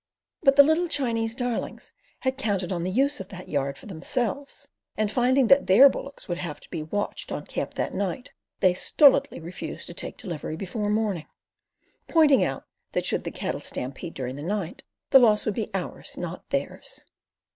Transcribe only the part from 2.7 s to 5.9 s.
on the use of that yard for themselves, and finding that their